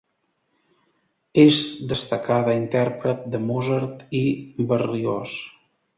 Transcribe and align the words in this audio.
És 1.43 1.59
destacada 1.91 2.57
intèrpret 2.61 3.23
de 3.35 3.43
Mozart 3.51 4.03
i 4.21 4.23
Berlioz. 4.73 5.37